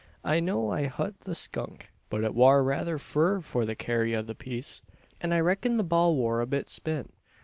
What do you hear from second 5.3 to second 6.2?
I reckon'd the ball